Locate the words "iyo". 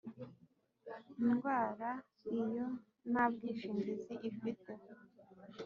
2.41-2.65